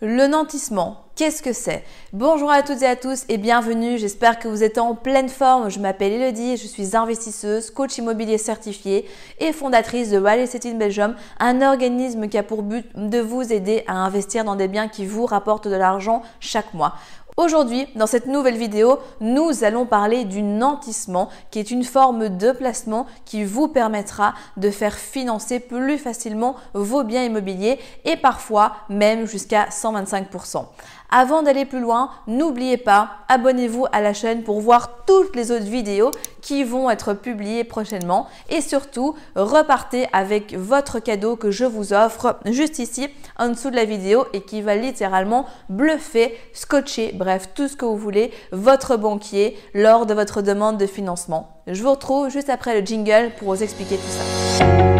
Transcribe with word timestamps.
Le 0.00 0.28
nantissement, 0.28 1.06
qu'est-ce 1.16 1.42
que 1.42 1.52
c'est? 1.52 1.82
Bonjour 2.12 2.52
à 2.52 2.62
toutes 2.62 2.82
et 2.82 2.86
à 2.86 2.94
tous 2.94 3.24
et 3.28 3.36
bienvenue, 3.36 3.98
j'espère 3.98 4.38
que 4.38 4.46
vous 4.46 4.62
êtes 4.62 4.78
en 4.78 4.94
pleine 4.94 5.28
forme. 5.28 5.70
Je 5.70 5.80
m'appelle 5.80 6.12
Elodie, 6.12 6.56
je 6.56 6.68
suis 6.68 6.96
investisseuse, 6.96 7.72
coach 7.72 7.98
immobilier 7.98 8.38
certifié 8.38 9.08
et 9.40 9.52
fondatrice 9.52 10.10
de 10.10 10.18
Real 10.18 10.38
Estate 10.38 10.66
in 10.66 10.74
Belgium, 10.74 11.16
un 11.40 11.62
organisme 11.62 12.28
qui 12.28 12.38
a 12.38 12.44
pour 12.44 12.62
but 12.62 12.86
de 12.94 13.18
vous 13.18 13.52
aider 13.52 13.82
à 13.88 13.94
investir 13.94 14.44
dans 14.44 14.54
des 14.54 14.68
biens 14.68 14.86
qui 14.86 15.04
vous 15.04 15.26
rapportent 15.26 15.66
de 15.66 15.74
l'argent 15.74 16.22
chaque 16.38 16.74
mois. 16.74 16.94
Aujourd'hui, 17.38 17.86
dans 17.94 18.08
cette 18.08 18.26
nouvelle 18.26 18.56
vidéo, 18.56 18.98
nous 19.20 19.62
allons 19.62 19.86
parler 19.86 20.24
du 20.24 20.42
nantissement, 20.42 21.28
qui 21.52 21.60
est 21.60 21.70
une 21.70 21.84
forme 21.84 22.36
de 22.36 22.50
placement 22.50 23.06
qui 23.24 23.44
vous 23.44 23.68
permettra 23.68 24.34
de 24.56 24.70
faire 24.72 24.96
financer 24.96 25.60
plus 25.60 25.98
facilement 25.98 26.56
vos 26.74 27.04
biens 27.04 27.22
immobiliers 27.22 27.78
et 28.04 28.16
parfois 28.16 28.72
même 28.88 29.24
jusqu'à 29.28 29.66
125%. 29.66 30.64
Avant 31.10 31.42
d'aller 31.42 31.64
plus 31.64 31.80
loin, 31.80 32.10
n'oubliez 32.26 32.76
pas, 32.76 33.12
abonnez-vous 33.28 33.86
à 33.92 34.02
la 34.02 34.12
chaîne 34.12 34.42
pour 34.42 34.60
voir 34.60 35.04
toutes 35.06 35.34
les 35.36 35.50
autres 35.50 35.64
vidéos 35.64 36.10
qui 36.42 36.64
vont 36.64 36.90
être 36.90 37.14
publiées 37.14 37.64
prochainement 37.64 38.26
et 38.50 38.60
surtout 38.60 39.14
repartez 39.34 40.06
avec 40.12 40.54
votre 40.54 40.98
cadeau 41.00 41.36
que 41.36 41.50
je 41.50 41.64
vous 41.64 41.94
offre 41.94 42.38
juste 42.44 42.78
ici 42.78 43.08
en 43.38 43.48
dessous 43.48 43.70
de 43.70 43.76
la 43.76 43.86
vidéo 43.86 44.26
et 44.34 44.42
qui 44.42 44.60
va 44.60 44.76
littéralement 44.76 45.46
bluffer, 45.70 46.36
scotcher, 46.52 47.12
bref, 47.14 47.48
tout 47.54 47.68
ce 47.68 47.76
que 47.76 47.86
vous 47.86 47.96
voulez, 47.96 48.30
votre 48.52 48.98
banquier 48.98 49.56
lors 49.72 50.04
de 50.04 50.12
votre 50.12 50.42
demande 50.42 50.76
de 50.76 50.86
financement. 50.86 51.62
Je 51.66 51.82
vous 51.82 51.90
retrouve 51.90 52.28
juste 52.28 52.50
après 52.50 52.78
le 52.78 52.86
jingle 52.86 53.32
pour 53.38 53.54
vous 53.54 53.62
expliquer 53.62 53.96
tout 53.96 54.02
ça. 54.10 54.97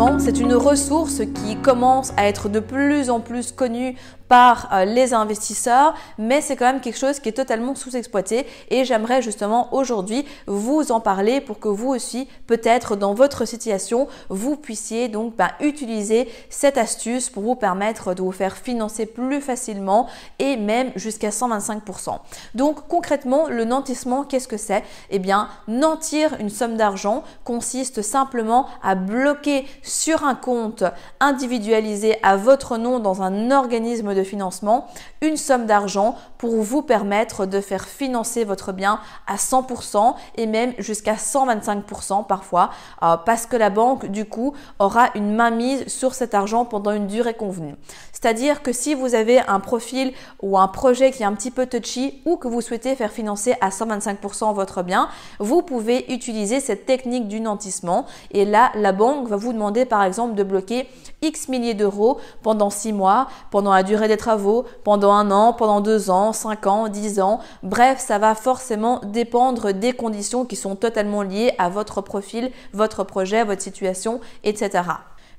Edmond 0.00 0.19
c'est 0.32 0.38
une 0.38 0.54
ressource 0.54 1.22
qui 1.34 1.56
commence 1.56 2.12
à 2.16 2.28
être 2.28 2.48
de 2.48 2.60
plus 2.60 3.10
en 3.10 3.18
plus 3.18 3.50
connue 3.50 3.96
par 4.30 4.72
euh, 4.72 4.84
les 4.84 5.12
investisseurs, 5.12 5.92
mais 6.16 6.40
c'est 6.40 6.54
quand 6.54 6.66
même 6.66 6.80
quelque 6.80 6.98
chose 6.98 7.18
qui 7.18 7.28
est 7.28 7.32
totalement 7.32 7.74
sous-exploité 7.74 8.46
et 8.70 8.84
j'aimerais 8.84 9.22
justement 9.22 9.74
aujourd'hui 9.74 10.24
vous 10.46 10.92
en 10.92 11.00
parler 11.00 11.40
pour 11.40 11.58
que 11.58 11.66
vous 11.66 11.88
aussi, 11.88 12.28
peut-être 12.46 12.94
dans 12.94 13.12
votre 13.12 13.44
situation, 13.44 14.06
vous 14.28 14.54
puissiez 14.54 15.08
donc 15.08 15.34
ben, 15.34 15.50
utiliser 15.60 16.28
cette 16.48 16.78
astuce 16.78 17.28
pour 17.28 17.42
vous 17.42 17.56
permettre 17.56 18.14
de 18.14 18.22
vous 18.22 18.30
faire 18.30 18.56
financer 18.56 19.04
plus 19.04 19.40
facilement 19.40 20.06
et 20.38 20.56
même 20.56 20.92
jusqu'à 20.94 21.30
125%. 21.30 22.20
Donc 22.54 22.86
concrètement, 22.86 23.48
le 23.48 23.64
nantissement, 23.64 24.22
qu'est-ce 24.22 24.46
que 24.46 24.56
c'est? 24.56 24.84
Eh 25.10 25.18
bien, 25.18 25.48
nantir 25.66 26.36
une 26.38 26.50
somme 26.50 26.76
d'argent 26.76 27.24
consiste 27.42 28.00
simplement 28.00 28.68
à 28.80 28.94
bloquer 28.94 29.66
sur 29.82 30.19
un 30.24 30.34
compte 30.34 30.84
individualisé 31.20 32.16
à 32.22 32.36
votre 32.36 32.76
nom 32.76 32.98
dans 32.98 33.22
un 33.22 33.50
organisme 33.50 34.14
de 34.14 34.22
financement, 34.22 34.86
une 35.20 35.36
somme 35.36 35.66
d'argent 35.66 36.16
pour 36.38 36.62
vous 36.62 36.82
permettre 36.82 37.46
de 37.46 37.60
faire 37.60 37.84
financer 37.86 38.44
votre 38.44 38.72
bien 38.72 39.00
à 39.26 39.36
100% 39.36 40.14
et 40.36 40.46
même 40.46 40.72
jusqu'à 40.78 41.14
125% 41.14 42.26
parfois 42.26 42.70
euh, 43.02 43.16
parce 43.16 43.46
que 43.46 43.56
la 43.56 43.70
banque 43.70 44.06
du 44.06 44.24
coup 44.24 44.54
aura 44.78 45.08
une 45.14 45.34
mainmise 45.34 45.86
sur 45.88 46.14
cet 46.14 46.34
argent 46.34 46.64
pendant 46.64 46.92
une 46.92 47.06
durée 47.06 47.34
convenue. 47.34 47.76
C'est-à-dire 48.20 48.62
que 48.62 48.72
si 48.72 48.94
vous 48.94 49.14
avez 49.14 49.40
un 49.40 49.60
profil 49.60 50.12
ou 50.42 50.58
un 50.58 50.68
projet 50.68 51.10
qui 51.10 51.22
est 51.22 51.26
un 51.26 51.32
petit 51.34 51.50
peu 51.50 51.66
touchy 51.66 52.20
ou 52.26 52.36
que 52.36 52.48
vous 52.48 52.60
souhaitez 52.60 52.94
faire 52.94 53.12
financer 53.12 53.54
à 53.60 53.70
125% 53.70 54.54
votre 54.54 54.82
bien, 54.82 55.08
vous 55.38 55.62
pouvez 55.62 56.12
utiliser 56.12 56.60
cette 56.60 56.84
technique 56.84 57.28
du 57.28 57.40
nantissement 57.40 58.06
et 58.30 58.44
là 58.44 58.72
la 58.74 58.92
banque 58.92 59.28
va 59.28 59.36
vous 59.36 59.52
demander 59.52 59.86
par 59.86 60.04
exemple 60.04 60.34
de 60.34 60.42
bloquer 60.42 60.86
X 61.22 61.48
milliers 61.48 61.74
d'euros 61.74 62.18
pendant 62.42 62.70
6 62.70 62.92
mois, 62.92 63.28
pendant 63.50 63.72
la 63.72 63.82
durée 63.82 64.08
des 64.08 64.16
travaux, 64.16 64.64
pendant 64.84 65.12
un 65.12 65.30
an, 65.30 65.52
pendant 65.52 65.80
deux 65.80 66.10
ans, 66.10 66.32
cinq 66.32 66.66
ans, 66.66 66.88
dix 66.88 67.20
ans. 67.20 67.40
Bref, 67.62 67.98
ça 67.98 68.18
va 68.18 68.34
forcément 68.34 69.00
dépendre 69.04 69.72
des 69.72 69.92
conditions 69.92 70.44
qui 70.44 70.56
sont 70.56 70.76
totalement 70.76 71.22
liées 71.22 71.52
à 71.58 71.68
votre 71.68 72.00
profil, 72.00 72.50
votre 72.72 73.04
projet, 73.04 73.44
votre 73.44 73.62
situation, 73.62 74.20
etc. 74.44 74.82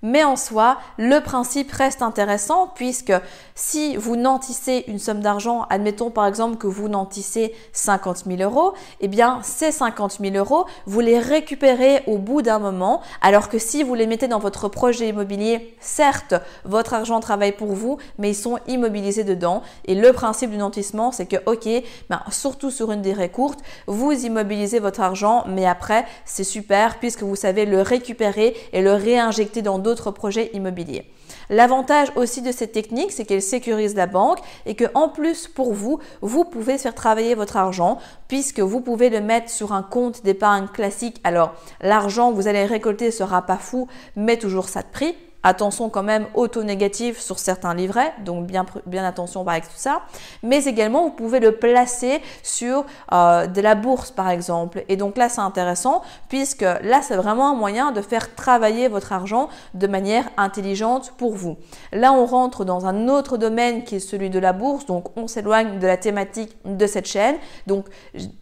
Mais 0.03 0.23
en 0.23 0.35
soi, 0.35 0.78
le 0.97 1.19
principe 1.19 1.72
reste 1.72 2.01
intéressant 2.01 2.72
puisque 2.73 3.13
si 3.53 3.95
vous 3.97 4.16
nantissez 4.16 4.84
une 4.88 4.97
somme 4.97 5.19
d'argent, 5.19 5.67
admettons 5.69 6.09
par 6.09 6.25
exemple 6.25 6.57
que 6.57 6.66
vous 6.66 6.89
nantissez 6.89 7.53
50 7.73 8.23
000 8.25 8.41
euros, 8.41 8.73
eh 9.00 9.07
bien 9.07 9.41
ces 9.44 9.72
50 9.72 10.17
000 10.19 10.35
euros, 10.35 10.66
vous 10.88 11.01
les 11.01 11.19
récupérez 11.19 12.01
au 12.07 12.17
bout 12.17 12.41
d'un 12.41 12.57
moment, 12.57 13.01
alors 13.22 13.47
que 13.47 13.59
si 13.59 13.84
vous 13.84 13.94
les 13.94 14.07
mettez 14.07 14.28
dans 14.28 14.39
votre 14.39 14.69
projet 14.69 15.09
immobilier, 15.09 15.75
certes, 15.79 16.33
votre 16.66 16.95
argent 16.95 17.19
travaille 17.19 17.51
pour 17.51 17.73
vous, 17.73 18.00
mais 18.18 18.31
ils 18.31 18.35
sont 18.35 18.57
immobilisés 18.68 19.23
dedans. 19.23 19.62
Et 19.85 19.94
le 19.94 20.13
principe 20.13 20.50
du 20.50 20.57
nantissement, 20.57 21.12
c'est 21.12 21.28
que, 21.28 21.38
ok, 21.45 21.68
ben, 22.09 22.22
surtout 22.31 22.72
sur 22.72 22.91
une 22.91 23.03
durée 23.03 23.29
courte, 23.29 23.59
vous 23.85 24.12
immobilisez 24.12 24.79
votre 24.79 25.01
argent, 25.01 25.44
mais 25.47 25.68
après, 25.68 26.06
c'est 26.25 26.44
super 26.44 26.97
puisque 26.97 27.22
vous 27.22 27.35
savez 27.35 27.66
le 27.66 27.81
récupérer 27.83 28.56
et 28.73 28.81
le 28.81 28.94
réinjecter 28.94 29.62
dans 29.62 29.78
d'autres 29.78 29.91
projets 30.12 30.52
immobiliers. 30.53 31.12
L'avantage 31.50 32.12
aussi 32.16 32.41
de 32.41 32.52
cette 32.52 32.72
technique, 32.72 33.12
c'est 33.12 33.25
qu'elle 33.25 33.41
sécurise 33.41 33.96
la 33.96 34.07
banque 34.07 34.40
et 34.66 34.75
que 34.75 34.85
en 34.94 35.09
plus 35.09 35.47
pour 35.47 35.74
vous, 35.74 36.00
vous 36.22 36.46
pouvez 36.46 36.78
faire 36.78 36.96
travailler 36.96 37.35
votre 37.35 37.57
argent 37.57 37.97
puisque 38.30 38.62
vous 38.62 38.80
pouvez 38.80 39.09
le 39.09 39.19
mettre 39.19 39.50
sur 39.50 39.74
un 39.74 39.84
compte 39.84 40.24
d'épargne 40.24 40.68
classique. 40.68 41.19
Alors 41.24 41.53
l'argent 41.81 42.31
que 42.31 42.35
vous 42.35 42.47
allez 42.47 42.66
récolter 42.66 43.12
sera 43.12 43.41
pas 43.41 43.57
fou, 43.57 43.88
mais 44.16 44.38
toujours 44.38 44.69
ça 44.69 44.81
de 44.81 44.88
prix. 44.88 45.16
Attention 45.44 45.90
quand 45.90 46.03
même 46.03 46.28
auto-négatif 46.35 47.19
sur 47.19 47.40
certains 47.40 47.74
livrets, 47.74 48.13
donc 48.24 48.46
bien, 48.46 48.66
bien 48.85 49.03
attention 49.03 49.47
avec 49.47 49.63
tout 49.63 49.69
ça. 49.75 50.02
Mais 50.44 50.66
également, 50.66 51.06
vous 51.06 51.12
pouvez 51.12 51.40
le 51.40 51.53
placer 51.53 52.22
sur 52.44 52.85
euh, 53.12 53.47
de 53.47 53.59
la 53.59 53.74
bourse 53.74 54.12
par 54.12 54.30
exemple. 54.30 54.84
Et 54.88 54.97
donc 54.97 55.18
là, 55.18 55.30
c'est 55.30 55.41
intéressant 55.41 56.03
puisque 56.30 56.62
là, 56.62 57.01
c'est 57.01 57.16
vraiment 57.16 57.51
un 57.51 57.56
moyen 57.56 57.91
de 57.91 58.01
faire 58.01 58.35
travailler 58.35 58.88
votre 58.88 59.13
argent 59.13 59.50
de 59.74 59.88
manière 59.88 60.30
intelligente 60.38 61.13
pour 61.18 61.34
vous. 61.34 61.57
Là, 61.91 62.13
on 62.13 62.25
rentre 62.25 62.63
dans 62.63 62.85
un 62.85 63.07
autre 63.07 63.38
domaine 63.38 63.84
qui 63.84 63.96
est 63.96 64.00
celui 64.00 64.30
de 64.30 64.40
la 64.40 64.53
bourse. 64.53 64.85
Donc, 64.85 65.18
on 65.18 65.28
s'éloigne 65.28 65.80
de 65.80 65.88
la 65.88 65.97
thématique 65.97 66.56
de 66.66 66.85
cette 66.85 67.07
chaîne. 67.07 67.35
Donc, 67.66 67.85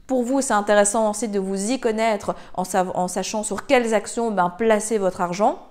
pour 0.05 0.23
vous, 0.23 0.41
c'est 0.41 0.53
intéressant 0.53 1.09
aussi 1.09 1.29
de 1.29 1.39
vous 1.39 1.71
y 1.71 1.79
connaître 1.79 2.35
en, 2.55 2.63
en 2.73 3.07
sachant 3.07 3.43
sur 3.43 3.65
quelles 3.65 3.93
actions 3.93 4.31
ben, 4.31 4.49
placer 4.49 4.97
votre 4.97 5.21
argent. 5.21 5.68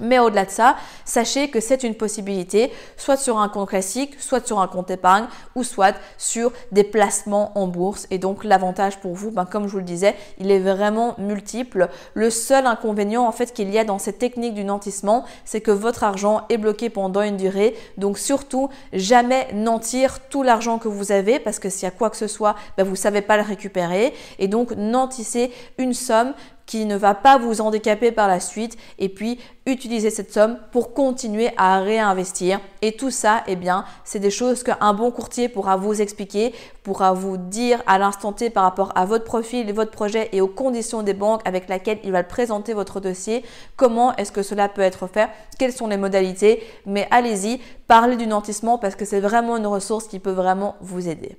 Mais 0.00 0.18
au-delà 0.18 0.44
de 0.44 0.50
ça, 0.50 0.76
sachez 1.04 1.48
que 1.48 1.60
c'est 1.60 1.82
une 1.82 1.94
possibilité, 1.94 2.72
soit 2.96 3.16
sur 3.16 3.38
un 3.38 3.48
compte 3.48 3.68
classique, 3.68 4.20
soit 4.20 4.46
sur 4.46 4.60
un 4.60 4.68
compte 4.68 4.90
épargne, 4.90 5.26
ou 5.54 5.64
soit 5.64 5.96
sur 6.16 6.52
des 6.72 6.84
placements 6.84 7.52
en 7.58 7.66
bourse. 7.66 8.06
Et 8.10 8.18
donc 8.18 8.44
l'avantage 8.44 8.98
pour 8.98 9.14
vous, 9.14 9.30
ben, 9.30 9.44
comme 9.44 9.66
je 9.66 9.72
vous 9.72 9.78
le 9.78 9.84
disais, 9.84 10.14
il 10.38 10.50
est 10.50 10.60
vraiment 10.60 11.14
multiple. 11.18 11.88
Le 12.14 12.30
seul 12.30 12.66
inconvénient 12.66 13.26
en 13.26 13.32
fait 13.32 13.52
qu'il 13.52 13.70
y 13.70 13.78
a 13.78 13.84
dans 13.84 13.98
cette 13.98 14.18
technique 14.18 14.54
du 14.54 14.64
nantissement, 14.64 15.24
c'est 15.44 15.60
que 15.60 15.70
votre 15.70 16.04
argent 16.04 16.42
est 16.48 16.58
bloqué 16.58 16.90
pendant 16.90 17.22
une 17.22 17.36
durée. 17.36 17.76
Donc 17.96 18.18
surtout, 18.18 18.68
jamais 18.92 19.48
nantir 19.54 20.20
tout 20.28 20.42
l'argent 20.42 20.78
que 20.78 20.88
vous 20.88 21.12
avez, 21.12 21.38
parce 21.38 21.58
que 21.58 21.70
s'il 21.70 21.84
y 21.84 21.86
a 21.86 21.90
quoi 21.90 22.10
que 22.10 22.16
ce 22.16 22.26
soit, 22.26 22.54
ben, 22.76 22.84
vous 22.84 22.92
ne 22.92 22.96
savez 22.96 23.22
pas 23.22 23.36
le 23.36 23.42
récupérer. 23.42 24.14
Et 24.38 24.48
donc 24.48 24.72
nantissez 24.72 25.52
une 25.78 25.94
somme 25.94 26.34
qui 26.68 26.84
ne 26.84 26.96
va 26.96 27.14
pas 27.14 27.38
vous 27.38 27.62
handicaper 27.62 28.12
par 28.12 28.28
la 28.28 28.40
suite 28.40 28.76
et 28.98 29.08
puis 29.08 29.40
utiliser 29.64 30.10
cette 30.10 30.32
somme 30.32 30.58
pour 30.70 30.92
continuer 30.92 31.50
à 31.56 31.80
réinvestir. 31.80 32.60
Et 32.82 32.92
tout 32.92 33.10
ça, 33.10 33.42
eh 33.46 33.56
bien, 33.56 33.86
c'est 34.04 34.18
des 34.18 34.30
choses 34.30 34.62
qu'un 34.62 34.92
bon 34.92 35.10
courtier 35.10 35.48
pourra 35.48 35.76
vous 35.76 36.02
expliquer, 36.02 36.54
pourra 36.82 37.14
vous 37.14 37.38
dire 37.38 37.82
à 37.86 37.98
l'instant 37.98 38.32
T 38.32 38.50
par 38.50 38.64
rapport 38.64 38.92
à 38.96 39.06
votre 39.06 39.24
profil, 39.24 39.72
votre 39.72 39.90
projet 39.90 40.28
et 40.32 40.42
aux 40.42 40.46
conditions 40.46 41.02
des 41.02 41.14
banques 41.14 41.40
avec 41.46 41.70
lesquelles 41.70 42.00
il 42.04 42.12
va 42.12 42.22
présenter 42.22 42.74
votre 42.74 43.00
dossier, 43.00 43.44
comment 43.76 44.14
est-ce 44.16 44.30
que 44.30 44.42
cela 44.42 44.68
peut 44.68 44.82
être 44.82 45.06
fait, 45.06 45.30
quelles 45.58 45.72
sont 45.72 45.86
les 45.86 45.96
modalités? 45.96 46.62
Mais 46.84 47.08
allez-y, 47.10 47.60
parlez 47.86 48.16
du 48.16 48.26
nantissement 48.26 48.76
parce 48.76 48.94
que 48.94 49.06
c'est 49.06 49.20
vraiment 49.20 49.56
une 49.56 49.66
ressource 49.66 50.06
qui 50.06 50.18
peut 50.18 50.30
vraiment 50.32 50.76
vous 50.82 51.08
aider. 51.08 51.38